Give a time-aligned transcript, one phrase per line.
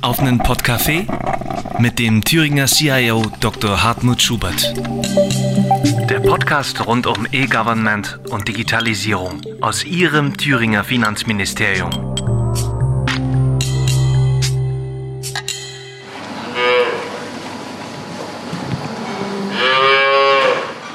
[0.00, 1.06] auf einen Podcafé
[1.80, 3.82] mit dem Thüringer CIO Dr.
[3.82, 4.74] Hartmut Schubert.
[6.08, 11.90] Der Podcast rund um E-Government und Digitalisierung aus Ihrem Thüringer Finanzministerium.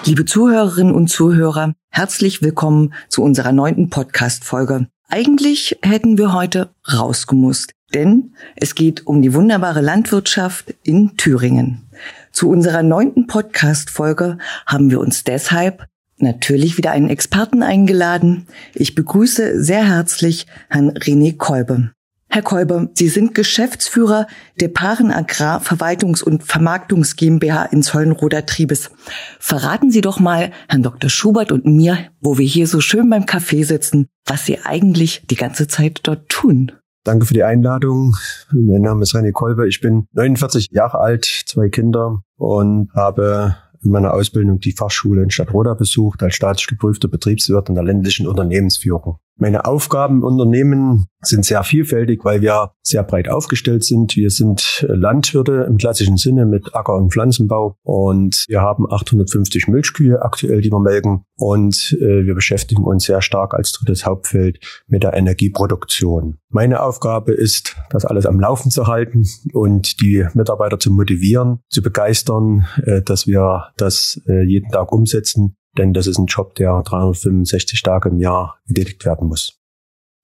[0.05, 4.87] Liebe Zuhörerinnen und Zuhörer, herzlich willkommen zu unserer neunten Podcast-Folge.
[5.09, 11.83] Eigentlich hätten wir heute rausgemusst, denn es geht um die wunderbare Landwirtschaft in Thüringen.
[12.31, 15.87] Zu unserer neunten Podcast-Folge haben wir uns deshalb
[16.17, 18.47] natürlich wieder einen Experten eingeladen.
[18.73, 21.91] Ich begrüße sehr herzlich Herrn René Kolbe.
[22.29, 24.27] Herr Kolbe, Sie sind Geschäftsführer
[24.59, 28.91] der Paaren Agrar Verwaltungs- und Vermarktungs GmbH in Zollenroder Triebes.
[29.39, 31.09] Verraten Sie doch mal Herrn Dr.
[31.09, 35.35] Schubert und mir, wo wir hier so schön beim Kaffee sitzen, was Sie eigentlich die
[35.35, 36.73] ganze Zeit dort tun.
[37.07, 38.17] Danke für die Einladung.
[38.51, 39.65] Mein Name ist René Kolbe.
[39.65, 45.29] Ich bin 49 Jahre alt, zwei Kinder und habe in meiner Ausbildung die Fachschule in
[45.29, 49.19] Stadtroda besucht als staatlich geprüfter Betriebswirt in der ländlichen Unternehmensführung.
[49.39, 54.15] Meine Aufgaben im Unternehmen sind sehr vielfältig, weil wir sehr breit aufgestellt sind.
[54.15, 60.23] Wir sind Landwirte im klassischen Sinne mit Acker- und Pflanzenbau und wir haben 850 Milchkühe
[60.23, 65.03] aktuell, die wir melken und äh, wir beschäftigen uns sehr stark als drittes Hauptfeld mit
[65.03, 66.37] der Energieproduktion.
[66.49, 71.83] Meine Aufgabe ist, das alles am Laufen zu halten und die Mitarbeiter zu motivieren, zu
[71.83, 76.81] begeistern, äh, dass wir das äh, jeden Tag umsetzen denn das ist ein Job, der
[76.83, 79.57] 365 Tage im Jahr getätigt werden muss.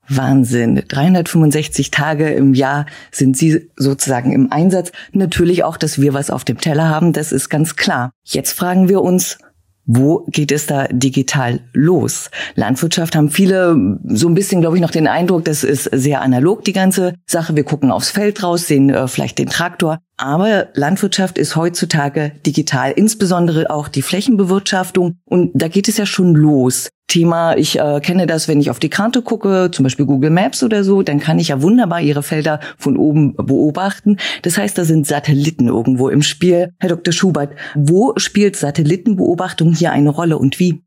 [0.10, 0.84] Wahnsinn.
[0.88, 4.92] 365 Tage im Jahr sind Sie sozusagen im Einsatz.
[5.14, 8.12] Natürlich auch, dass wir was auf dem Teller haben, das ist ganz klar.
[8.26, 9.38] Jetzt fragen wir uns,
[9.86, 12.30] wo geht es da digital los?
[12.56, 16.64] Landwirtschaft haben viele so ein bisschen, glaube ich, noch den Eindruck, das ist sehr analog,
[16.64, 17.56] die ganze Sache.
[17.56, 20.00] Wir gucken aufs Feld raus, sehen äh, vielleicht den Traktor.
[20.18, 25.18] Aber Landwirtschaft ist heutzutage digital, insbesondere auch die Flächenbewirtschaftung.
[25.26, 26.90] Und da geht es ja schon los.
[27.14, 30.64] Thema, ich äh, kenne das, wenn ich auf die Karte gucke, zum Beispiel Google Maps
[30.64, 34.18] oder so, dann kann ich ja wunderbar ihre Felder von oben beobachten.
[34.42, 36.74] Das heißt, da sind Satelliten irgendwo im Spiel.
[36.80, 37.14] Herr Dr.
[37.14, 40.82] Schubert, wo spielt Satellitenbeobachtung hier eine Rolle und wie?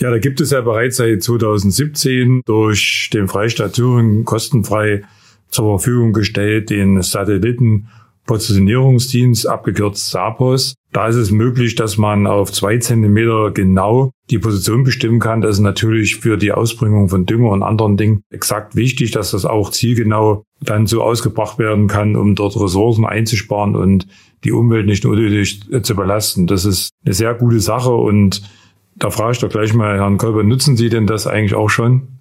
[0.00, 5.02] Ja, da gibt es ja bereits seit 2017 durch den Freistaat Thüringen kostenfrei
[5.50, 7.88] zur Verfügung gestellt den Satelliten
[8.28, 10.74] Positionierungsdienst, abgekürzt SAPOS.
[10.92, 15.40] Da ist es möglich, dass man auf zwei Zentimeter genau die Position bestimmen kann.
[15.40, 19.44] Das ist natürlich für die Ausbringung von Dünger und anderen Dingen exakt wichtig, dass das
[19.44, 24.06] auch zielgenau dann so ausgebracht werden kann, um dort Ressourcen einzusparen und
[24.44, 26.46] die Umwelt nicht unnötig zu belasten.
[26.46, 28.42] Das ist eine sehr gute Sache und
[28.96, 32.17] da frage ich doch gleich mal Herrn Kolber, nutzen Sie denn das eigentlich auch schon?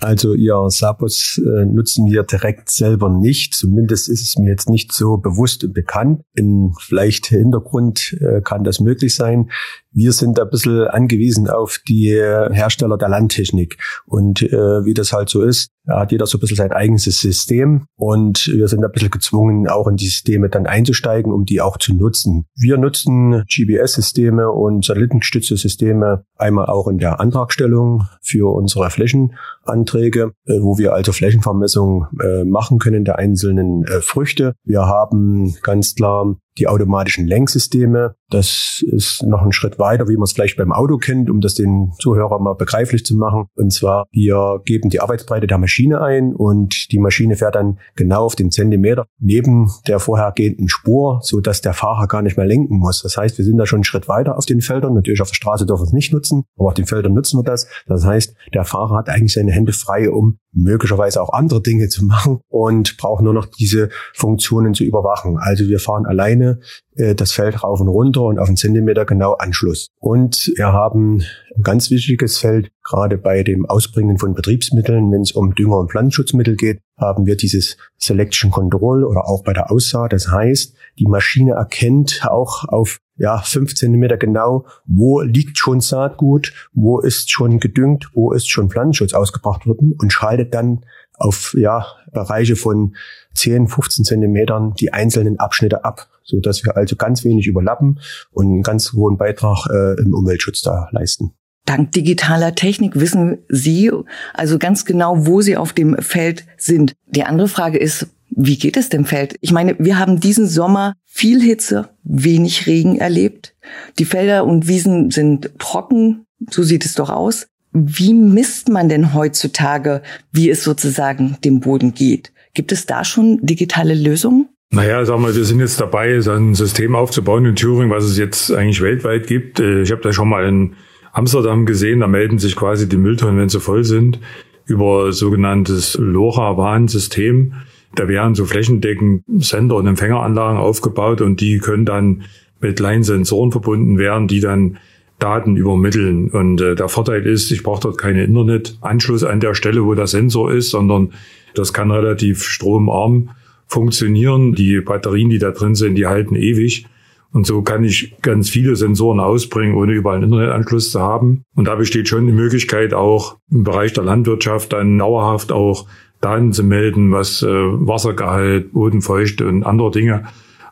[0.00, 3.54] Also ihr Sabos äh, nutzen wir direkt selber nicht.
[3.54, 6.22] Zumindest ist es mir jetzt nicht so bewusst und bekannt.
[6.34, 9.50] In vielleicht Hintergrund äh, kann das möglich sein.
[9.92, 13.78] Wir sind ein bisschen angewiesen auf die Hersteller der Landtechnik.
[14.06, 17.86] Und äh, wie das halt so ist, hat jeder so ein bisschen sein eigenes System.
[17.96, 21.78] Und wir sind ein bisschen gezwungen, auch in die Systeme dann einzusteigen, um die auch
[21.78, 22.46] zu nutzen.
[22.54, 30.60] Wir nutzen GBS-Systeme und satellitengestützte Systeme einmal auch in der Antragstellung für unsere Flächenanträge, äh,
[30.60, 34.54] wo wir also Flächenvermessung äh, machen können der einzelnen äh, Früchte.
[34.64, 38.14] Wir haben ganz klar die automatischen Lenksysteme.
[38.30, 41.54] Das ist noch ein Schritt weiter, wie man es vielleicht beim Auto kennt, um das
[41.54, 43.46] den Zuhörern mal begreiflich zu machen.
[43.54, 48.24] Und zwar, wir geben die Arbeitsbreite der Maschine ein und die Maschine fährt dann genau
[48.24, 52.78] auf den Zentimeter neben der vorhergehenden Spur, so dass der Fahrer gar nicht mehr lenken
[52.78, 53.02] muss.
[53.02, 54.94] Das heißt, wir sind da schon einen Schritt weiter auf den Feldern.
[54.94, 57.44] Natürlich auf der Straße dürfen wir es nicht nutzen, aber auf den Feldern nutzen wir
[57.44, 57.66] das.
[57.86, 62.04] Das heißt, der Fahrer hat eigentlich seine Hände frei, um möglicherweise auch andere Dinge zu
[62.04, 65.36] machen und braucht nur noch diese Funktionen zu überwachen.
[65.38, 66.60] Also wir fahren alleine
[66.96, 69.88] äh, das Feld rauf und runter und auf einen Zentimeter genau Anschluss.
[69.98, 71.22] Und wir haben
[71.56, 75.90] ein ganz wichtiges Feld, gerade bei dem Ausbringen von Betriebsmitteln, wenn es um Dünger- und
[75.90, 80.12] Pflanzenschutzmittel geht, haben wir dieses Selection Control oder auch bei der Aussaat.
[80.12, 86.52] Das heißt, die Maschine erkennt auch auf ja, fünf Zentimeter genau, wo liegt schon Saatgut,
[86.72, 90.84] wo ist schon gedüngt, wo ist schon Pflanzenschutz ausgebracht worden und schaltet dann
[91.14, 92.94] auf ja, Bereiche von
[93.34, 98.00] 10, 15 Zentimetern die einzelnen Abschnitte ab, so dass wir also ganz wenig überlappen
[98.30, 101.32] und einen ganz hohen Beitrag äh, im Umweltschutz da leisten.
[101.64, 103.90] Dank digitaler Technik wissen Sie
[104.32, 106.94] also ganz genau, wo Sie auf dem Feld sind.
[107.08, 108.06] Die andere Frage ist,
[108.40, 109.34] wie geht es dem Feld?
[109.40, 113.56] Ich meine, wir haben diesen Sommer viel Hitze, wenig Regen erlebt.
[113.98, 117.48] Die Felder und Wiesen sind trocken, so sieht es doch aus.
[117.72, 122.32] Wie misst man denn heutzutage, wie es sozusagen dem Boden geht?
[122.54, 124.48] Gibt es da schon digitale Lösungen?
[124.70, 128.18] Naja, sagen wir, wir sind jetzt dabei, so ein System aufzubauen in Thüringen, was es
[128.18, 129.58] jetzt eigentlich weltweit gibt.
[129.58, 130.74] Äh, ich habe das schon mal in
[131.12, 134.20] Amsterdam gesehen, da melden sich quasi die Mülltonnen, wenn sie voll sind,
[134.66, 137.54] über sogenanntes LoRaWAN-System.
[137.94, 142.22] Da werden so flächendeckend Sender- und Empfängeranlagen aufgebaut und die können dann
[142.60, 144.78] mit Line-Sensoren verbunden werden, die dann
[145.18, 146.30] Daten übermitteln.
[146.30, 150.06] Und äh, der Vorteil ist, ich brauche dort keinen Internetanschluss an der Stelle, wo der
[150.06, 151.12] Sensor ist, sondern
[151.54, 153.30] das kann relativ stromarm
[153.66, 154.54] funktionieren.
[154.54, 156.86] Die Batterien, die da drin sind, die halten ewig.
[157.30, 161.42] Und so kann ich ganz viele Sensoren ausbringen, ohne überall einen Internetanschluss zu haben.
[161.54, 165.86] Und da besteht schon die Möglichkeit, auch im Bereich der Landwirtschaft dann dauerhaft auch
[166.20, 170.24] Daten zu melden, was äh, Wassergehalt, Bodenfeuchte und andere Dinge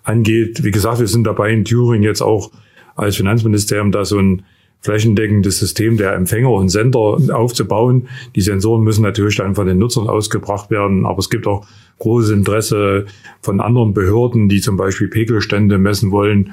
[0.03, 0.65] angeht.
[0.65, 2.51] Wie gesagt, wir sind dabei in Thüringen jetzt auch
[2.97, 4.43] als Finanzministerium da so ein
[4.81, 8.09] flächendeckendes System der Empfänger und Sender aufzubauen.
[8.35, 11.67] Die Sensoren müssen natürlich dann von den Nutzern ausgebracht werden, aber es gibt auch
[11.99, 13.07] großes Interesse
[13.41, 16.53] von anderen Behörden, die zum Beispiel Pegelstände messen wollen,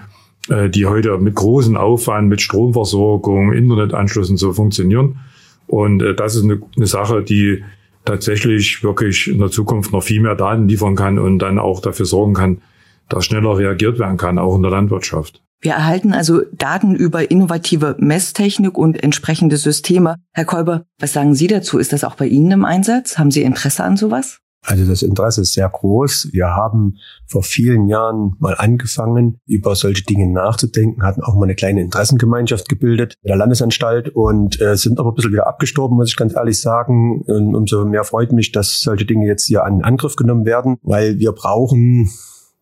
[0.50, 5.20] äh, die heute mit großem Aufwand, mit Stromversorgung, Internetanschluss und so funktionieren.
[5.68, 7.64] Und äh, das ist eine, eine Sache, die
[8.06, 12.06] tatsächlich wirklich in der Zukunft noch viel mehr Daten liefern kann und dann auch dafür
[12.06, 12.62] sorgen kann,
[13.10, 15.42] dass schneller reagiert werden kann, auch in der Landwirtschaft.
[15.62, 20.18] Wir erhalten also Daten über innovative Messtechnik und entsprechende Systeme.
[20.34, 21.78] Herr Kolber, was sagen Sie dazu?
[21.78, 23.18] Ist das auch bei Ihnen im Einsatz?
[23.18, 24.43] Haben Sie Interesse an sowas?
[24.64, 26.30] Also das Interesse ist sehr groß.
[26.32, 31.56] Wir haben vor vielen Jahren mal angefangen, über solche Dinge nachzudenken, hatten auch mal eine
[31.56, 36.10] kleine Interessengemeinschaft gebildet in der Landesanstalt und äh, sind aber ein bisschen wieder abgestorben, muss
[36.10, 37.22] ich ganz ehrlich sagen.
[37.28, 41.20] Und umso mehr freut mich, dass solche Dinge jetzt hier an Angriff genommen werden, weil
[41.20, 42.10] wir brauchen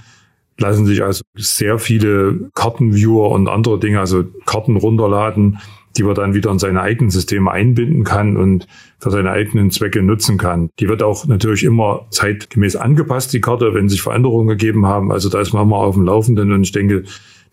[0.59, 5.59] lassen sich also sehr viele Kartenviewer und andere Dinge, also Karten runterladen,
[5.97, 8.67] die man dann wieder in seine eigenen Systeme einbinden kann und
[8.99, 10.69] für seine eigenen Zwecke nutzen kann.
[10.79, 15.11] Die wird auch natürlich immer zeitgemäß angepasst, die Karte, wenn sich Veränderungen gegeben haben.
[15.11, 17.03] Also da ist man immer auf dem Laufenden und ich denke,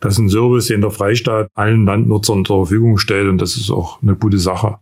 [0.00, 3.70] das ist ein Service, den der Freistaat allen Landnutzern zur Verfügung stellt und das ist
[3.70, 4.78] auch eine gute Sache.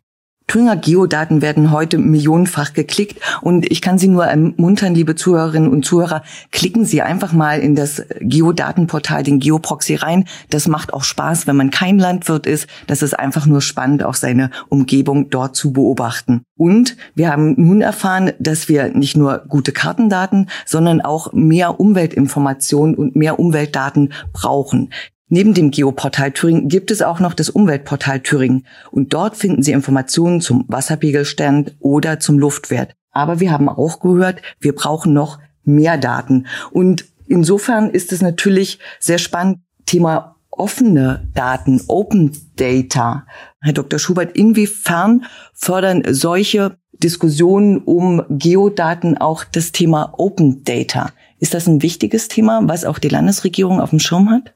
[0.53, 5.87] Thüringer Geodaten werden heute millionenfach geklickt und ich kann Sie nur ermuntern, liebe Zuhörerinnen und
[5.87, 10.27] Zuhörer, klicken Sie einfach mal in das Geodatenportal, den Geoproxy rein.
[10.51, 12.67] Das macht auch Spaß, wenn man kein Landwirt ist.
[12.87, 16.43] Das ist einfach nur spannend, auch seine Umgebung dort zu beobachten.
[16.59, 22.95] Und wir haben nun erfahren, dass wir nicht nur gute Kartendaten, sondern auch mehr Umweltinformationen
[22.95, 24.91] und mehr Umweltdaten brauchen.
[25.35, 29.73] Neben dem Geoportal Thüringen gibt es auch noch das Umweltportal Thüringen und dort finden Sie
[29.73, 32.93] Informationen zum Wasserpegelstand oder zum Luftwert.
[33.13, 36.49] Aber wir haben auch gehört, wir brauchen noch mehr Daten.
[36.71, 43.25] Und insofern ist es natürlich sehr spannend, Thema offene Daten, Open Data.
[43.63, 43.99] Herr Dr.
[43.99, 45.25] Schubert, inwiefern
[45.55, 51.11] fördern solche Diskussionen um Geodaten auch das Thema Open Data?
[51.39, 54.53] Ist das ein wichtiges Thema, was auch die Landesregierung auf dem Schirm hat?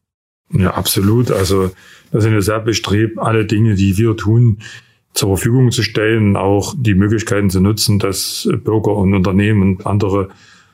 [0.50, 1.31] Ja, absolut.
[1.31, 1.71] Also
[2.12, 4.59] da sind wir sehr bestrebt, alle Dinge, die wir tun,
[5.12, 10.29] zur Verfügung zu stellen, auch die Möglichkeiten zu nutzen, dass Bürger und Unternehmen und andere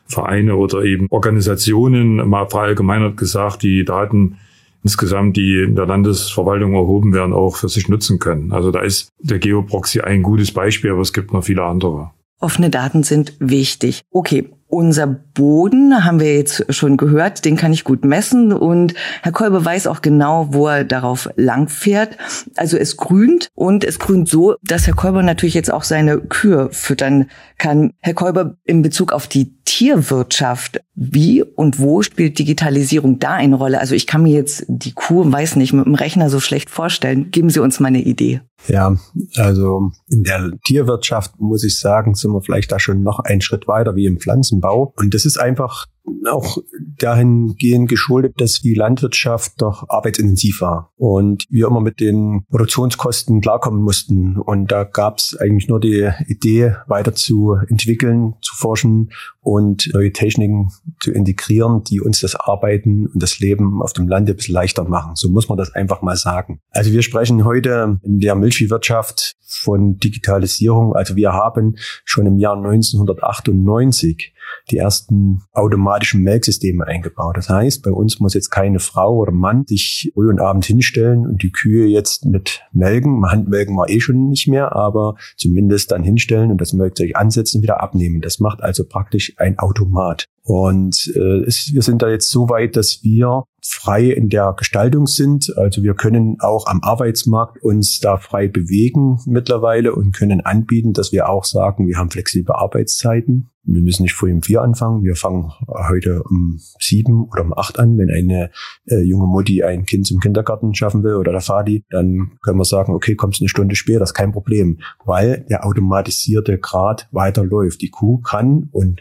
[0.06, 4.36] Vereine oder eben Organisationen, mal verallgemeinert gesagt, die Daten
[4.82, 8.52] insgesamt, die in der Landesverwaltung erhoben werden, auch für sich nutzen können.
[8.52, 12.10] Also da ist der Geoproxy ein gutes Beispiel, aber es gibt noch viele andere.
[12.40, 14.02] Offene Daten sind wichtig.
[14.10, 19.32] Okay, unser Boden haben wir jetzt schon gehört, den kann ich gut messen und Herr
[19.32, 22.16] Kolbe weiß auch genau, wo er darauf langfährt.
[22.56, 26.70] Also es grünt und es grünt so, dass Herr Kolber natürlich jetzt auch seine Kühe
[26.72, 27.26] füttern
[27.58, 27.92] kann.
[28.00, 33.78] Herr Kolber, in Bezug auf die Tierwirtschaft, wie und wo spielt Digitalisierung da eine Rolle?
[33.78, 37.30] Also ich kann mir jetzt die Kuh, weiß nicht, mit dem Rechner so schlecht vorstellen.
[37.30, 38.40] Geben Sie uns mal eine Idee.
[38.68, 38.96] Ja,
[39.36, 43.66] also in der Tierwirtschaft muss ich sagen, sind wir vielleicht da schon noch einen Schritt
[43.66, 44.18] weiter wie im
[44.62, 44.94] Pflanzenbau.
[44.96, 45.86] Und das ist einfach
[46.28, 46.58] auch
[46.98, 53.82] dahingehend geschuldet, dass die Landwirtschaft doch arbeitsintensiv war und wir immer mit den Produktionskosten klarkommen
[53.82, 54.36] mussten.
[54.36, 60.12] Und da gab es eigentlich nur die Idee, weiter zu entwickeln, zu forschen und neue
[60.12, 64.54] Techniken zu integrieren, die uns das Arbeiten und das Leben auf dem Lande ein bisschen
[64.54, 65.14] leichter machen.
[65.14, 66.60] So muss man das einfach mal sagen.
[66.70, 70.94] Also wir sprechen heute in der Milchviehwirtschaft von Digitalisierung.
[70.94, 74.32] Also wir haben schon im Jahr 1998
[74.70, 77.36] die ersten automatischen Melksysteme eingebaut.
[77.36, 81.26] Das heißt, bei uns muss jetzt keine Frau oder Mann sich früh und abend hinstellen
[81.26, 83.24] und die Kühe jetzt mit melken.
[83.30, 87.62] Handmelken war eh schon nicht mehr, aber zumindest dann hinstellen und das Melkzeug ansetzen und
[87.62, 88.20] wieder abnehmen.
[88.20, 90.26] Das macht also praktisch ein Automat.
[90.44, 95.06] Und äh, es, wir sind da jetzt so weit, dass wir frei in der Gestaltung
[95.06, 95.52] sind.
[95.56, 101.12] Also wir können auch am Arbeitsmarkt uns da frei bewegen mittlerweile und können anbieten, dass
[101.12, 103.50] wir auch sagen, wir haben flexible Arbeitszeiten.
[103.64, 105.04] Wir müssen nicht früh um vier anfangen.
[105.04, 105.52] Wir fangen
[105.88, 107.96] heute um sieben oder um acht an.
[107.96, 108.50] Wenn eine
[108.86, 112.64] äh, junge Mutti ein Kind zum Kindergarten schaffen will oder der Vati, dann können wir
[112.64, 117.80] sagen, okay, kommst eine Stunde später, das ist kein Problem, weil der automatisierte Grad weiterläuft.
[117.82, 119.00] Die Kuh kann und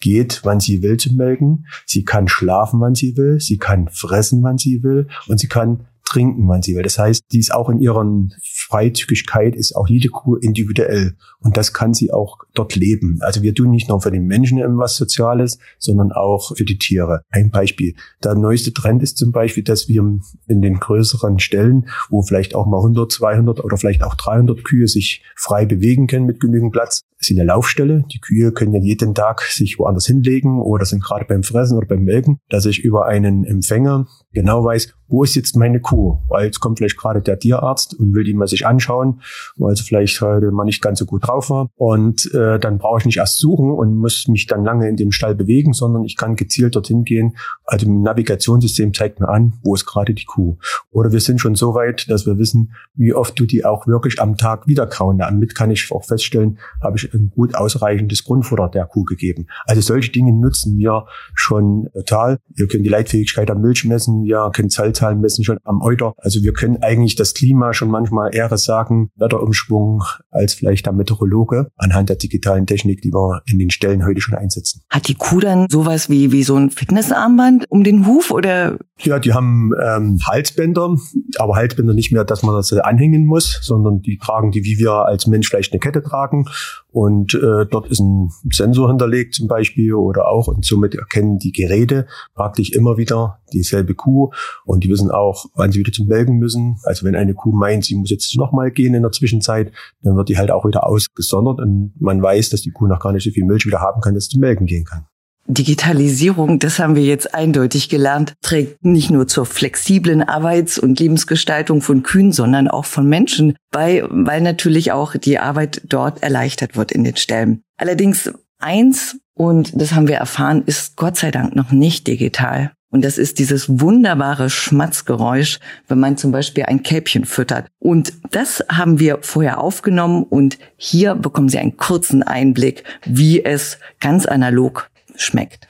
[0.00, 1.66] geht, wann sie will zum Melken.
[1.86, 3.40] Sie kann schlafen, wann sie will.
[3.40, 5.08] Sie kann fressen, wann sie will.
[5.26, 6.82] Und sie kann trinken, wann sie will.
[6.82, 8.06] Das heißt, die ist auch in ihrer
[8.42, 11.16] Freizügigkeit, ist auch jede Kuh individuell.
[11.40, 13.18] Und das kann sie auch dort leben.
[13.20, 17.22] Also wir tun nicht nur für den Menschen was Soziales, sondern auch für die Tiere.
[17.30, 17.94] Ein Beispiel.
[18.24, 20.02] Der neueste Trend ist zum Beispiel, dass wir
[20.48, 24.88] in den größeren Stellen, wo vielleicht auch mal 100, 200 oder vielleicht auch 300 Kühe
[24.88, 28.04] sich frei bewegen können mit genügend Platz, ist in der Laufstelle.
[28.12, 31.86] Die Kühe können ja jeden Tag sich woanders hinlegen oder sind gerade beim Fressen oder
[31.86, 36.18] beim Melken, dass ich über einen Empfänger genau weiß, wo ist jetzt meine Kuh?
[36.28, 39.20] Weil jetzt kommt vielleicht gerade der Tierarzt und will die mal sich anschauen,
[39.56, 41.68] weil sie vielleicht heute mal nicht ganz so gut drauf war.
[41.76, 45.12] Und äh, dann brauche ich nicht erst suchen und muss mich dann lange in dem
[45.12, 47.36] Stall bewegen, sondern ich kann gezielt dorthin gehen.
[47.64, 50.56] Also ein Navigationssystem zeigt mir an, wo ist gerade die Kuh.
[50.90, 54.20] Oder wir sind schon so weit, dass wir wissen, wie oft du die auch wirklich
[54.20, 55.18] am Tag wieder kauen.
[55.18, 59.46] Damit kann ich auch feststellen, habe ich ein gut ausreichendes Grundfutter der Kuh gegeben.
[59.66, 62.38] Also solche Dinge nutzen wir schon total.
[62.54, 66.14] Wir können die Leitfähigkeit der Milch messen, wir können Zellzahlen messen schon am Euter.
[66.18, 71.68] Also wir können eigentlich das Klima schon manchmal eher sagen, Wetterumschwung, als vielleicht der Meteorologe
[71.76, 74.82] anhand der digitalen Technik, die wir in den Stellen heute schon einsetzen.
[74.90, 78.78] Hat die Kuh dann sowas wie, wie so ein Fitnessarmband um den Huf oder?
[78.98, 80.96] Ja, die haben ähm, Halsbänder,
[81.38, 84.92] aber Halsbänder nicht mehr, dass man das anhängen muss, sondern die tragen die, wie wir
[85.06, 86.46] als Mensch vielleicht eine Kette tragen
[86.90, 91.52] und äh, dort ist ein Sensor hinterlegt zum Beispiel oder auch und somit erkennen die
[91.52, 94.30] Geräte praktisch immer wieder dieselbe Kuh
[94.64, 96.76] und die wissen auch, wann sie wieder zum Melken müssen.
[96.84, 100.28] Also wenn eine Kuh meint, sie muss jetzt nochmal gehen in der Zwischenzeit, dann wird
[100.28, 103.30] die halt auch wieder ausgesondert und man weiß, dass die Kuh noch gar nicht so
[103.30, 105.06] viel Milch wieder haben kann, dass sie zum Melken gehen kann.
[105.48, 111.82] Digitalisierung, das haben wir jetzt eindeutig gelernt, trägt nicht nur zur flexiblen Arbeits- und Lebensgestaltung
[111.82, 116.90] von Kühen, sondern auch von Menschen bei, weil natürlich auch die Arbeit dort erleichtert wird
[116.90, 117.62] in den Ställen.
[117.76, 122.72] Allerdings eins, und das haben wir erfahren, ist Gott sei Dank noch nicht digital.
[122.96, 127.66] Und das ist dieses wunderbare Schmatzgeräusch, wenn man zum Beispiel ein Kälbchen füttert.
[127.78, 133.78] Und das haben wir vorher aufgenommen und hier bekommen Sie einen kurzen Einblick, wie es
[134.00, 135.68] ganz analog schmeckt.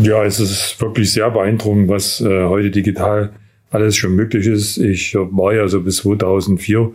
[0.00, 3.34] Ja, es ist wirklich sehr beeindruckend, was äh, heute digital
[3.68, 4.78] alles schon möglich ist.
[4.78, 6.94] Ich war ja so bis 2004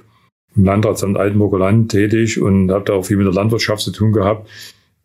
[0.56, 4.12] im Landratsamt Altenburger Land tätig und habe da auch viel mit der Landwirtschaft zu tun
[4.14, 4.50] gehabt.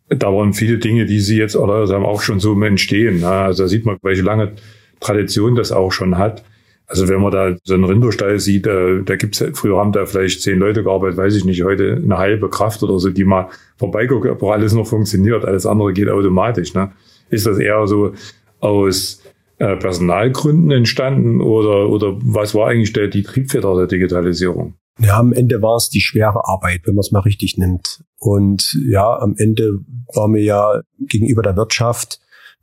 [0.09, 3.23] Da waren viele Dinge, die Sie jetzt erläutert haben, auch schon so Entstehen.
[3.23, 4.53] Also da sieht man, welche lange
[4.99, 6.43] Tradition das auch schon hat.
[6.87, 10.41] Also wenn man da so einen Rinderstall sieht, äh, da gibt's früher haben da vielleicht
[10.41, 14.31] zehn Leute gearbeitet, weiß ich nicht, heute eine halbe Kraft oder so, die mal vorbeigucken,
[14.31, 16.73] ob alles noch funktioniert, alles andere geht automatisch.
[16.73, 16.91] Ne?
[17.29, 18.13] Ist das eher so
[18.59, 19.21] aus
[19.59, 24.73] äh, Personalgründen entstanden oder, oder was war eigentlich der, die Triebfeder der Digitalisierung?
[24.99, 28.03] Ja, am Ende war es die schwere Arbeit, wenn man es mal richtig nimmt.
[28.19, 29.79] Und ja, am Ende
[30.13, 32.19] war mir ja gegenüber der Wirtschaft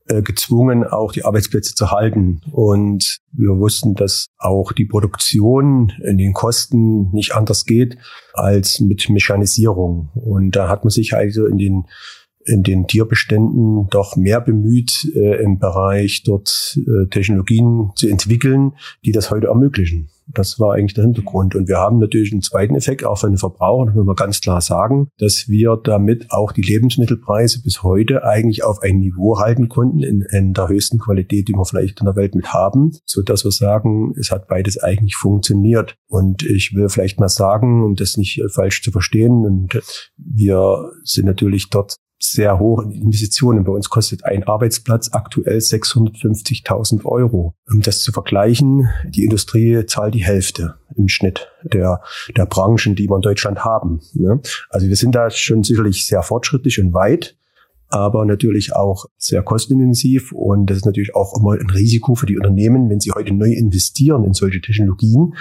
[0.08, 2.42] äh, gezwungen, auch die Arbeitsplätze zu halten.
[2.52, 7.96] Und wir wussten, dass auch die Produktion in den Kosten nicht anders geht
[8.34, 10.10] als mit Mechanisierung.
[10.14, 11.84] Und da hat man sich also in den
[12.44, 18.74] in den Tierbeständen doch mehr bemüht, äh, im Bereich dort äh, Technologien zu entwickeln,
[19.04, 20.08] die das heute ermöglichen.
[20.26, 21.54] Das war eigentlich der Hintergrund.
[21.54, 24.40] Und wir haben natürlich einen zweiten Effekt, auch für den Verbraucher, das muss man ganz
[24.40, 29.68] klar sagen, dass wir damit auch die Lebensmittelpreise bis heute eigentlich auf ein Niveau halten
[29.68, 33.22] konnten, in, in der höchsten Qualität, die wir vielleicht in der Welt mit haben, so
[33.22, 35.96] dass wir sagen, es hat beides eigentlich funktioniert.
[36.08, 39.80] Und ich will vielleicht mal sagen, um das nicht falsch zu verstehen, und
[40.16, 43.64] wir sind natürlich dort sehr hoch in Investitionen.
[43.64, 47.54] Bei uns kostet ein Arbeitsplatz aktuell 650.000 Euro.
[47.70, 52.00] Um das zu vergleichen, die Industrie zahlt die Hälfte im Schnitt der,
[52.36, 54.00] der Branchen, die wir in Deutschland haben.
[54.14, 54.40] Ne?
[54.70, 57.36] Also wir sind da schon sicherlich sehr fortschrittlich und weit
[57.88, 62.36] aber natürlich auch sehr kostenintensiv und das ist natürlich auch immer ein Risiko für die
[62.36, 65.34] Unternehmen, wenn sie heute neu investieren in solche Technologien,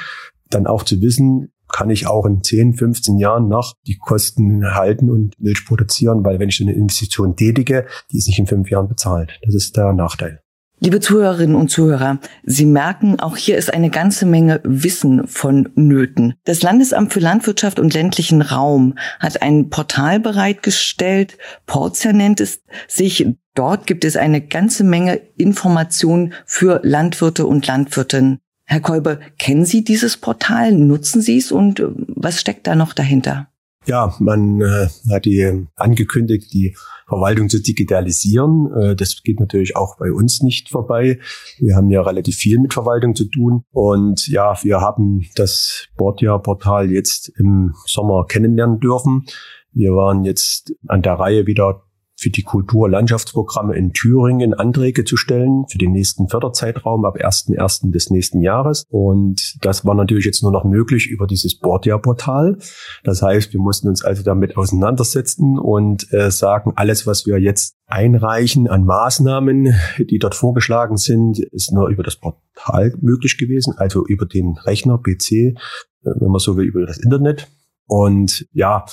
[0.49, 5.09] dann auch zu wissen, kann ich auch in 10, 15 Jahren noch die Kosten halten
[5.09, 8.69] und Milch produzieren, weil wenn ich so eine Investition tätige, die ist nicht in fünf
[8.69, 9.37] Jahren bezahlt.
[9.43, 10.39] Das ist der Nachteil.
[10.79, 16.35] Liebe Zuhörerinnen und Zuhörer, Sie merken, auch hier ist eine ganze Menge Wissen von Nöten.
[16.45, 21.37] Das Landesamt für Landwirtschaft und ländlichen Raum hat ein Portal bereitgestellt.
[21.65, 23.27] Portia nennt es sich.
[23.53, 28.39] Dort gibt es eine ganze Menge Informationen für Landwirte und Landwirtinnen.
[28.65, 30.71] Herr Kolbe, kennen Sie dieses Portal?
[30.73, 33.47] Nutzen Sie es und äh, was steckt da noch dahinter?
[33.85, 36.75] Ja, man äh, hat die äh, angekündigt, die
[37.07, 38.71] Verwaltung zu digitalisieren.
[38.73, 41.19] Äh, das geht natürlich auch bei uns nicht vorbei.
[41.59, 43.63] Wir haben ja relativ viel mit Verwaltung zu tun.
[43.71, 49.25] Und ja, wir haben das Bordjahr-Portal jetzt im Sommer kennenlernen dürfen.
[49.71, 51.84] Wir waren jetzt an der Reihe wieder
[52.25, 57.91] für die Kulturlandschaftsprogramme in Thüringen Anträge zu stellen für den nächsten Förderzeitraum ab 1.1.
[57.91, 58.83] des nächsten Jahres.
[58.89, 62.57] Und das war natürlich jetzt nur noch möglich über dieses Bordjahr-Portal.
[63.03, 67.75] Das heißt, wir mussten uns also damit auseinandersetzen und äh, sagen, alles, was wir jetzt
[67.85, 74.03] einreichen an Maßnahmen, die dort vorgeschlagen sind, ist nur über das Portal möglich gewesen, also
[74.03, 75.53] über den Rechner, PC, äh,
[76.01, 77.47] wenn man so will, über das Internet.
[77.85, 78.83] Und ja,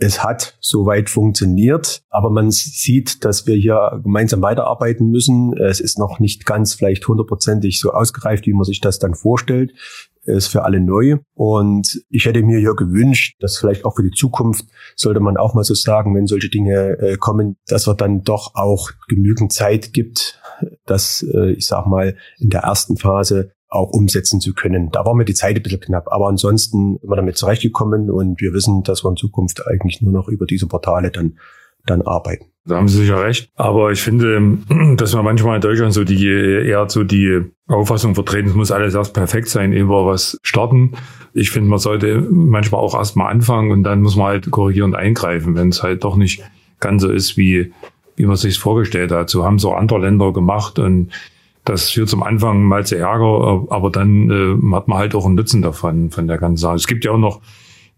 [0.00, 5.56] es hat soweit funktioniert, aber man sieht, dass wir hier gemeinsam weiterarbeiten müssen.
[5.56, 9.72] Es ist noch nicht ganz vielleicht hundertprozentig so ausgereift, wie man sich das dann vorstellt.
[10.22, 11.18] Es ist für alle neu.
[11.34, 14.64] Und ich hätte mir hier gewünscht, dass vielleicht auch für die Zukunft
[14.96, 18.54] sollte man auch mal so sagen, wenn solche Dinge äh, kommen, dass er dann doch
[18.54, 20.40] auch genügend Zeit gibt,
[20.86, 24.90] dass, äh, ich sag mal, in der ersten Phase auch umsetzen zu können.
[24.90, 28.40] Da war mir die Zeit ein bisschen knapp, aber ansonsten sind wir damit zurechtgekommen und
[28.40, 31.38] wir wissen, dass wir in Zukunft eigentlich nur noch über diese Portale dann,
[31.86, 32.46] dann arbeiten.
[32.66, 33.50] Da haben Sie sicher recht.
[33.54, 34.58] Aber ich finde,
[34.96, 38.94] dass wir manchmal in Deutschland so die, eher so die Auffassung vertreten, es muss alles
[38.94, 40.92] erst perfekt sein, ehe wir was starten.
[41.32, 44.96] Ich finde, man sollte manchmal auch erst mal anfangen und dann muss man halt korrigierend
[44.96, 46.42] eingreifen, wenn es halt doch nicht
[46.80, 47.72] ganz so ist, wie,
[48.16, 49.30] wie man sich vorgestellt hat.
[49.30, 51.10] So haben es auch andere Länder gemacht und
[51.64, 55.34] das führt zum Anfang mal zu Ärger, aber dann äh, hat man halt auch einen
[55.34, 56.76] Nutzen davon, von der ganzen Sache.
[56.76, 57.40] Es gibt ja auch noch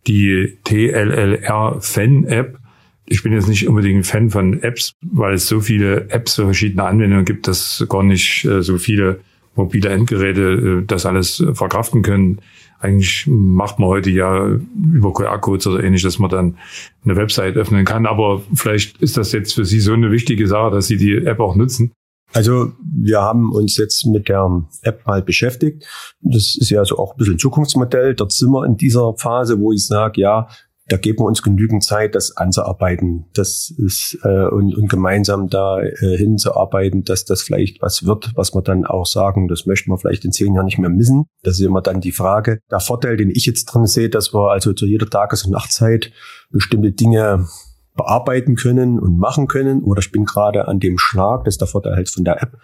[0.07, 2.59] die TLLR Fan App,
[3.07, 6.45] Ich bin jetzt nicht unbedingt ein Fan von Apps, weil es so viele Apps für
[6.45, 9.21] verschiedene Anwendungen gibt, dass gar nicht äh, so viele
[9.55, 12.41] mobile Endgeräte äh, das alles verkraften können.
[12.81, 14.59] Eigentlich macht man heute ja
[14.93, 16.57] über QR-Codes oder ähnlich, dass man dann
[17.05, 18.07] eine Website öffnen kann.
[18.07, 21.39] Aber vielleicht ist das jetzt für Sie so eine wichtige Sache, dass Sie die App
[21.39, 21.93] auch nutzen.
[22.33, 25.87] Also wir haben uns jetzt mit der App mal beschäftigt.
[26.21, 28.15] Das ist ja so auch ein bisschen ein Zukunftsmodell.
[28.15, 30.49] Dort sind wir in dieser Phase, wo ich sage, ja,
[30.89, 35.81] da geben wir uns genügend Zeit, das anzuarbeiten, das ist äh, und, und gemeinsam da
[35.81, 39.99] äh, hinzuarbeiten, dass das vielleicht was wird, was wir dann auch sagen, das möchten wir
[39.99, 41.27] vielleicht in zehn Jahren nicht mehr missen.
[41.43, 42.59] Das ist immer dann die Frage.
[42.71, 46.13] Der Vorteil, den ich jetzt drin sehe, dass wir also zu jeder Tages- und Nachtzeit
[46.51, 47.47] bestimmte Dinge
[47.95, 49.83] bearbeiten können und machen können.
[49.83, 52.55] Oder ich bin gerade an dem Schlag, das ist der Vorteil halt von der App,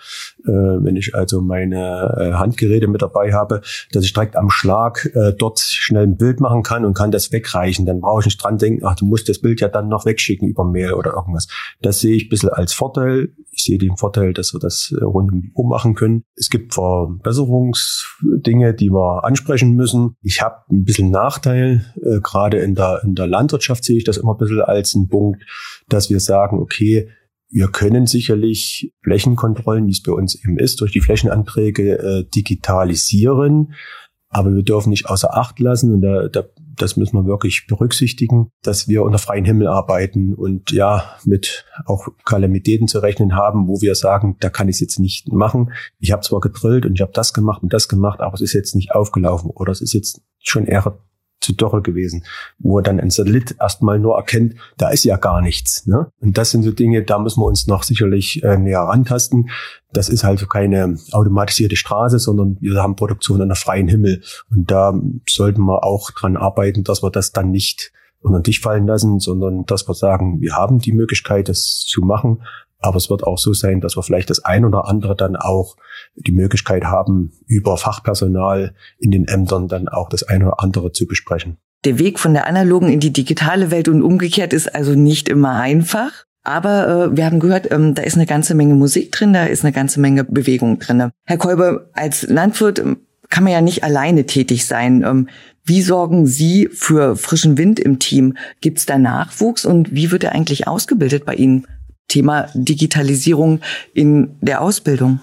[0.44, 3.60] äh, wenn ich also meine äh, Handgeräte mit dabei habe,
[3.92, 7.32] dass ich direkt am Schlag äh, dort schnell ein Bild machen kann und kann das
[7.32, 7.86] wegreichen.
[7.86, 10.48] Dann brauche ich nicht dran denken, ach, du musst das Bild ja dann noch wegschicken
[10.48, 11.48] über Mail oder irgendwas.
[11.82, 13.30] Das sehe ich ein bisschen als Vorteil.
[13.50, 16.24] Ich sehe den Vorteil, dass wir das äh, rund um die Uhr machen können.
[16.36, 20.16] Es gibt Verbesserungsdinge, die wir ansprechen müssen.
[20.22, 24.16] Ich habe ein bisschen Nachteil, äh, gerade in der, in der Landwirtschaft sehe ich das
[24.16, 25.42] immer ein bisschen als ein Punkt,
[25.88, 27.08] dass wir sagen, okay,
[27.50, 33.74] wir können sicherlich Flächenkontrollen, wie es bei uns eben ist, durch die Flächenanträge äh, digitalisieren.
[34.30, 36.44] Aber wir dürfen nicht außer Acht lassen, und da, da,
[36.76, 42.08] das müssen wir wirklich berücksichtigen, dass wir unter freiem Himmel arbeiten und ja, mit auch
[42.26, 45.72] Kalamitäten zu rechnen haben, wo wir sagen, da kann ich es jetzt nicht machen.
[45.98, 48.52] Ich habe zwar gedrillt und ich habe das gemacht und das gemacht, aber es ist
[48.52, 50.98] jetzt nicht aufgelaufen oder es ist jetzt schon eher
[51.40, 52.24] zu Dürre gewesen,
[52.58, 55.86] wo er dann ein Satellit erstmal nur erkennt, da ist ja gar nichts.
[55.86, 56.10] Ne?
[56.20, 59.50] Und das sind so Dinge, da müssen wir uns noch sicherlich äh, näher rantasten.
[59.92, 64.22] Das ist halt keine automatisierte Straße, sondern wir haben Produktion an der freien Himmel.
[64.50, 64.94] Und da
[65.28, 69.20] sollten wir auch dran arbeiten, dass wir das dann nicht unter den Tisch fallen lassen,
[69.20, 72.42] sondern dass wir sagen, wir haben die Möglichkeit, das zu machen,
[72.80, 75.76] aber es wird auch so sein, dass wir vielleicht das ein oder andere dann auch
[76.14, 81.06] die Möglichkeit haben, über Fachpersonal in den Ämtern dann auch das eine oder andere zu
[81.06, 81.58] besprechen.
[81.84, 85.54] Der Weg von der analogen in die digitale Welt und umgekehrt ist also nicht immer
[85.60, 86.24] einfach.
[86.42, 89.64] Aber äh, wir haben gehört, ähm, da ist eine ganze Menge Musik drin, da ist
[89.64, 91.10] eine ganze Menge Bewegung drin.
[91.24, 95.04] Herr Kolber, als Landwirt ähm, kann man ja nicht alleine tätig sein.
[95.04, 95.28] Ähm,
[95.64, 98.36] wie sorgen Sie für frischen Wind im Team?
[98.60, 101.66] Gibt es da Nachwuchs und wie wird er eigentlich ausgebildet bei Ihnen?
[102.08, 103.60] Thema Digitalisierung
[103.94, 105.20] in der Ausbildung.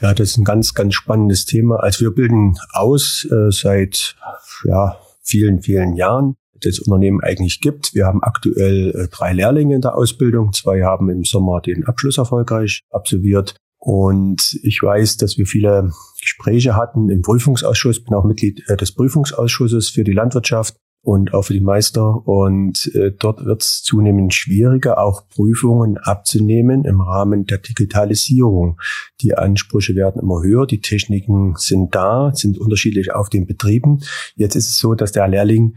[0.00, 1.76] Ja, das ist ein ganz, ganz spannendes Thema.
[1.76, 4.16] Also wir bilden aus äh, seit
[4.64, 7.94] ja, vielen, vielen Jahren das Unternehmen eigentlich gibt.
[7.94, 10.52] Wir haben aktuell äh, drei Lehrlinge in der Ausbildung.
[10.52, 13.56] Zwei haben im Sommer den Abschluss erfolgreich absolviert.
[13.78, 18.02] Und ich weiß, dass wir viele Gespräche hatten im Prüfungsausschuss.
[18.02, 22.26] Bin auch Mitglied äh, des Prüfungsausschusses für die Landwirtschaft und auch für die Meister.
[22.26, 28.80] Und äh, dort wird es zunehmend schwieriger, auch Prüfungen abzunehmen im Rahmen der Digitalisierung.
[29.20, 34.00] Die Ansprüche werden immer höher, die Techniken sind da, sind unterschiedlich auf den Betrieben.
[34.34, 35.76] Jetzt ist es so, dass der Lehrling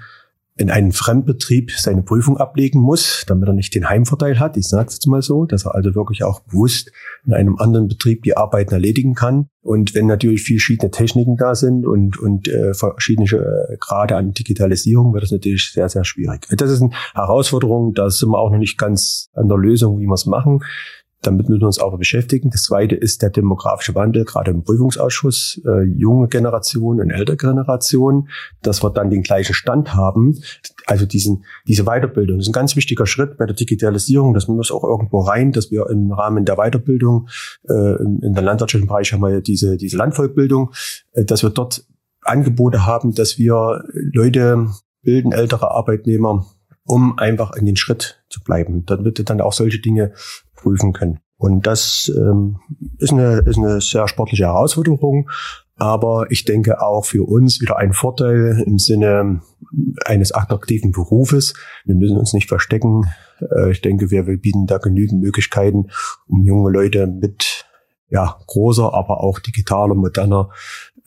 [0.57, 4.57] in einem Fremdbetrieb seine Prüfung ablegen muss, damit er nicht den Heimvorteil hat.
[4.57, 6.91] Ich sage es jetzt mal so, dass er also wirklich auch bewusst
[7.25, 9.49] in einem anderen Betrieb die Arbeiten erledigen kann.
[9.61, 15.13] Und wenn natürlich verschiedene Techniken da sind und, und äh, verschiedene äh, Grade an Digitalisierung,
[15.13, 16.47] wird das natürlich sehr, sehr schwierig.
[16.49, 20.05] Das ist eine Herausforderung, da sind wir auch noch nicht ganz an der Lösung, wie
[20.05, 20.61] wir es machen.
[21.21, 22.49] Damit müssen wir uns aber beschäftigen.
[22.51, 28.29] Das zweite ist der demografische Wandel, gerade im Prüfungsausschuss, äh, junge Generation und ältere Generation,
[28.61, 30.39] dass wir dann den gleichen Stand haben.
[30.85, 34.33] Also diesen, diese Weiterbildung das ist ein ganz wichtiger Schritt bei der Digitalisierung.
[34.33, 37.29] Das muss auch irgendwo rein, dass wir im Rahmen der Weiterbildung,
[37.67, 40.71] äh, in der landwirtschaftlichen Bereich haben wir ja diese, diese Landvolkbildung,
[41.13, 41.85] äh, dass wir dort
[42.21, 44.67] Angebote haben, dass wir Leute
[45.01, 46.45] bilden, ältere Arbeitnehmer,
[46.85, 48.85] um einfach in den Schritt zu bleiben.
[48.85, 50.13] Dann wird dann auch solche Dinge
[50.57, 51.19] prüfen können.
[51.37, 52.59] Und das ähm,
[52.97, 55.29] ist, eine, ist eine sehr sportliche Herausforderung,
[55.75, 59.41] aber ich denke auch für uns wieder ein Vorteil im Sinne
[60.05, 61.53] eines attraktiven Berufes.
[61.85, 63.03] Wir müssen uns nicht verstecken.
[63.39, 65.89] Äh, ich denke, wir, wir bieten da genügend Möglichkeiten,
[66.27, 67.65] um junge Leute mit
[68.09, 70.49] ja, großer, aber auch digitaler, moderner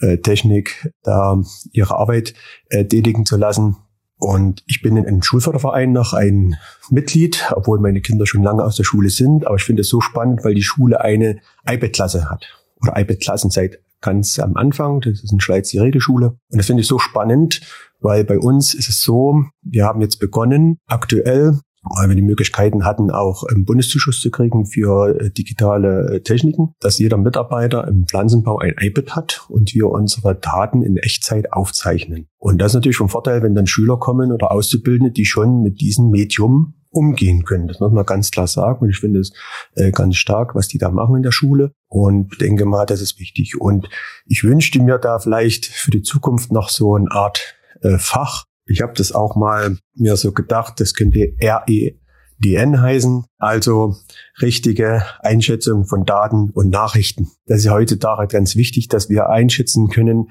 [0.01, 1.41] äh, Technik da
[1.73, 2.35] ihre Arbeit
[2.69, 3.77] äh, tätigen zu lassen.
[4.21, 6.57] Und ich bin in einem Schulförderverein noch ein
[6.91, 9.47] Mitglied, obwohl meine Kinder schon lange aus der Schule sind.
[9.47, 12.47] Aber ich finde es so spannend, weil die Schule eine iPad-Klasse hat.
[12.83, 15.01] Oder iPad-Klassen seit ganz am Anfang.
[15.01, 16.37] Das ist eine Schweizer Redeschule.
[16.51, 17.63] Und das finde ich so spannend,
[18.01, 22.85] weil bei uns ist es so, wir haben jetzt begonnen, aktuell weil wir die Möglichkeiten
[22.85, 28.07] hatten, auch einen Bundeszuschuss zu kriegen für äh, digitale äh, Techniken, dass jeder Mitarbeiter im
[28.07, 32.27] Pflanzenbau ein iPad hat und wir unsere Daten in Echtzeit aufzeichnen.
[32.39, 35.81] Und das ist natürlich von Vorteil, wenn dann Schüler kommen oder Auszubildende, die schon mit
[35.81, 37.69] diesem Medium umgehen können.
[37.69, 38.81] Das muss man ganz klar sagen.
[38.81, 39.33] Und ich finde es
[39.77, 41.73] äh, ganz stark, was die da machen in der Schule.
[41.87, 43.61] Und denke mal, das ist wichtig.
[43.61, 43.89] Und
[44.27, 47.57] ich wünschte mir da vielleicht für die Zukunft noch so eine Art
[47.97, 48.45] Fach.
[48.71, 53.97] Ich habe das auch mal mir so gedacht, das könnte REDN heißen, also
[54.41, 57.33] richtige Einschätzung von Daten und Nachrichten.
[57.47, 60.31] Das ist heutzutage ganz wichtig, dass wir einschätzen können,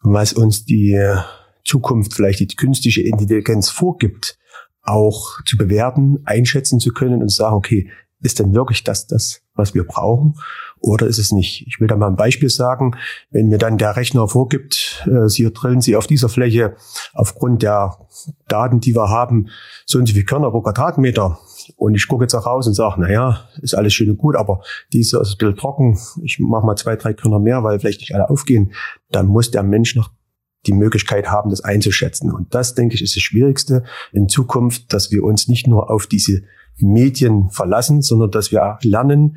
[0.00, 0.98] was uns die
[1.62, 4.38] Zukunft vielleicht die künstliche Intelligenz vorgibt
[4.82, 9.42] auch zu bewerten, einschätzen zu können und zu sagen, okay, ist denn wirklich das das,
[9.54, 10.36] was wir brauchen
[10.80, 11.66] oder ist es nicht?
[11.66, 12.96] Ich will da mal ein Beispiel sagen.
[13.30, 16.76] Wenn mir dann der Rechner vorgibt, äh, Sie drillen Sie auf dieser Fläche
[17.14, 17.98] aufgrund der
[18.48, 19.48] Daten, die wir haben,
[19.86, 21.38] so und so viel Körner pro Quadratmeter
[21.76, 24.36] und ich gucke jetzt auch raus und sage, na ja, ist alles schön und gut,
[24.36, 24.62] aber
[24.92, 25.98] diese ist ein bisschen trocken.
[26.22, 28.72] Ich mache mal zwei, drei Körner mehr, weil vielleicht nicht alle aufgehen.
[29.10, 30.10] Dann muss der Mensch noch
[30.66, 32.32] die Möglichkeit haben, das einzuschätzen.
[32.32, 36.06] Und das, denke ich, ist das Schwierigste in Zukunft, dass wir uns nicht nur auf
[36.06, 36.42] diese
[36.78, 39.36] Medien verlassen, sondern dass wir lernen,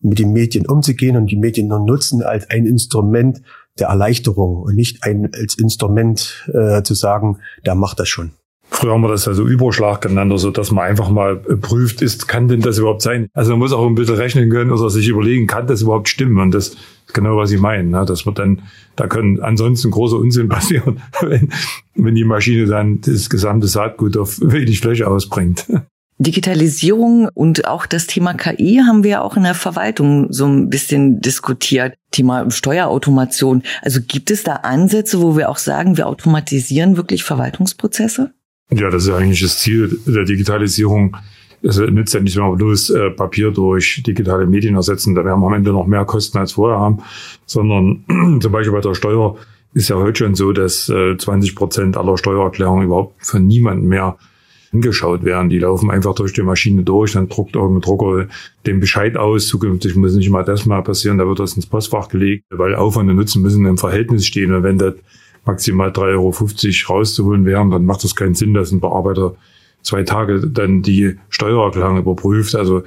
[0.00, 3.42] mit den Medien umzugehen und die Medien nur nutzen als ein Instrument
[3.78, 8.32] der Erleichterung und nicht ein, als Instrument äh, zu sagen, der macht das schon.
[8.70, 12.28] Früher haben wir das ja so Überschlag genannt, also dass man einfach mal prüft, ist,
[12.28, 13.28] kann denn das überhaupt sein?
[13.32, 16.38] Also man muss auch ein bisschen rechnen können oder sich überlegen, kann das überhaupt stimmen?
[16.38, 16.78] Und das ist
[17.14, 17.88] genau, was ich meine.
[17.88, 18.04] Ne?
[18.06, 18.62] Das wird dann,
[18.94, 21.50] da können ansonsten großer Unsinn passieren, wenn,
[21.94, 25.66] wenn die Maschine dann das gesamte Saatgut auf wenig Fläche ausbringt.
[26.18, 31.20] Digitalisierung und auch das Thema KI haben wir auch in der Verwaltung so ein bisschen
[31.20, 31.94] diskutiert.
[32.10, 33.62] Thema Steuerautomation.
[33.82, 38.32] Also gibt es da Ansätze, wo wir auch sagen, wir automatisieren wirklich Verwaltungsprozesse?
[38.70, 41.16] Ja, das ist eigentlich das Ziel der Digitalisierung.
[41.62, 45.40] Es nützt ja nicht, wenn wir bloß äh, Papier durch digitale Medien ersetzen, da werden
[45.40, 46.98] wir am Ende noch mehr Kosten als vorher haben,
[47.46, 48.04] sondern
[48.40, 49.36] zum Beispiel bei der Steuer
[49.74, 54.16] ist ja heute schon so, dass äh, 20 Prozent aller Steuererklärungen überhaupt von niemandem mehr
[54.72, 55.48] angeschaut werden.
[55.48, 58.26] Die laufen einfach durch die Maschine durch, dann druckt irgendein Drucker
[58.66, 59.46] den Bescheid aus.
[59.46, 63.10] Zukünftig muss nicht mal das mal passieren, da wird das ins Postfach gelegt, weil Aufwand
[63.10, 64.52] und Nutzen müssen im Verhältnis stehen.
[64.52, 64.94] Und wenn das
[65.44, 69.34] maximal 3,50 Euro rauszuholen wären, dann macht das keinen Sinn, dass ein Bearbeiter
[69.82, 72.54] zwei Tage dann die Steuererklärung überprüft.
[72.54, 72.82] Also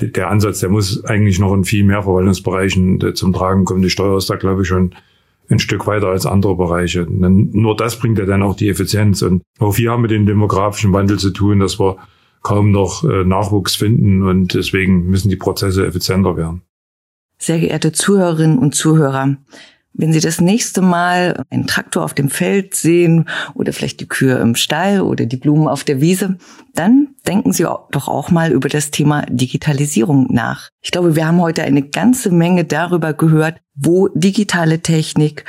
[0.00, 3.82] der Ansatz, der muss eigentlich noch in viel mehr Verwaltungsbereichen zum Tragen kommen.
[3.82, 4.94] Die Steuer ist da, glaube ich, schon
[5.50, 7.06] ein Stück weiter als andere Bereiche.
[7.08, 9.22] Nur das bringt ja dann auch die Effizienz.
[9.22, 11.96] Und auch wir haben mit dem demografischen Wandel zu tun, dass wir
[12.42, 16.62] kaum noch äh, Nachwuchs finden und deswegen müssen die Prozesse effizienter werden.
[17.38, 19.36] Sehr geehrte Zuhörerinnen und Zuhörer,
[19.94, 24.36] wenn Sie das nächste Mal einen Traktor auf dem Feld sehen oder vielleicht die Kühe
[24.38, 26.36] im Stall oder die Blumen auf der Wiese,
[26.74, 30.70] dann denken Sie doch auch mal über das Thema Digitalisierung nach.
[30.82, 35.44] Ich glaube, wir haben heute eine ganze Menge darüber gehört, wo digitale Technik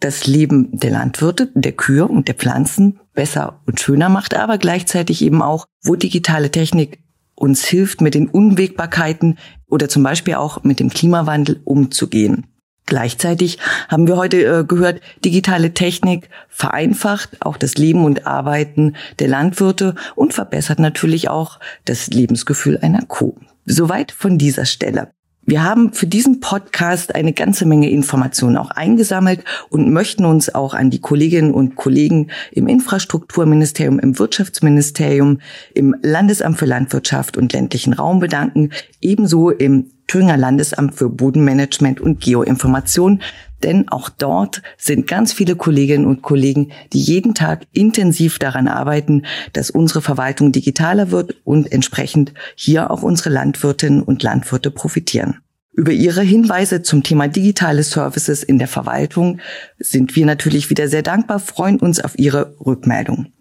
[0.00, 5.22] das Leben der Landwirte, der Kühe und der Pflanzen besser und schöner macht, aber gleichzeitig
[5.22, 6.98] eben auch, wo digitale Technik
[7.34, 12.46] uns hilft, mit den Unwägbarkeiten oder zum Beispiel auch mit dem Klimawandel umzugehen.
[12.86, 19.28] Gleichzeitig haben wir heute äh, gehört, digitale Technik vereinfacht auch das Leben und Arbeiten der
[19.28, 23.34] Landwirte und verbessert natürlich auch das Lebensgefühl einer Kuh.
[23.64, 25.12] Soweit von dieser Stelle.
[25.44, 30.72] Wir haben für diesen Podcast eine ganze Menge Informationen auch eingesammelt und möchten uns auch
[30.72, 35.40] an die Kolleginnen und Kollegen im Infrastrukturministerium, im Wirtschaftsministerium,
[35.74, 42.20] im Landesamt für Landwirtschaft und ländlichen Raum bedanken, ebenso im Thüringer Landesamt für Bodenmanagement und
[42.20, 43.22] Geoinformation,
[43.62, 49.24] denn auch dort sind ganz viele Kolleginnen und Kollegen, die jeden Tag intensiv daran arbeiten,
[49.52, 55.38] dass unsere Verwaltung digitaler wird und entsprechend hier auch unsere Landwirtinnen und Landwirte profitieren.
[55.74, 59.40] Über Ihre Hinweise zum Thema digitale Services in der Verwaltung
[59.78, 63.32] sind wir natürlich wieder sehr dankbar, freuen uns auf Ihre Rückmeldung.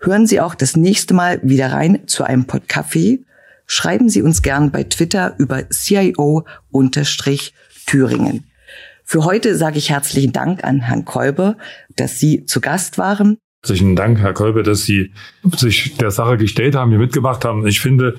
[0.00, 3.20] Hören Sie auch das nächste Mal wieder rein zu einem Podcafé
[3.66, 6.44] schreiben Sie uns gern bei Twitter über CIO-Thüringen.
[9.04, 11.56] Für heute sage ich herzlichen Dank an Herrn Kolbe,
[11.94, 13.38] dass Sie zu Gast waren.
[13.62, 15.12] Herzlichen Dank, Herr Kolbe, dass Sie
[15.56, 17.66] sich der Sache gestellt haben, hier mitgemacht haben.
[17.66, 18.16] Ich finde,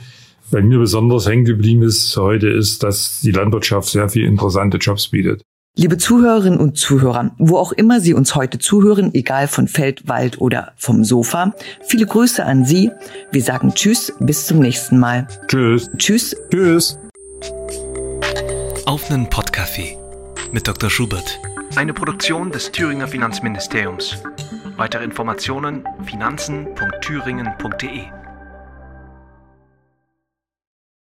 [0.52, 5.10] bei mir besonders hängen geblieben ist heute ist, dass die Landwirtschaft sehr viel interessante Jobs
[5.10, 5.42] bietet.
[5.80, 10.42] Liebe Zuhörerinnen und Zuhörer, wo auch immer Sie uns heute zuhören, egal von Feld, Wald
[10.42, 12.90] oder vom Sofa, viele Grüße an Sie.
[13.32, 15.28] Wir sagen Tschüss, bis zum nächsten Mal.
[15.48, 15.92] Tschüss.
[15.96, 16.36] Tschüss.
[16.50, 16.98] Tschüss.
[18.88, 19.96] Auf einen Podcafé
[20.52, 20.90] mit Dr.
[20.90, 21.40] Schubert.
[21.76, 24.18] Eine Produktion des Thüringer Finanzministeriums.
[24.78, 28.02] Weitere Informationen finanzen.thüringen.de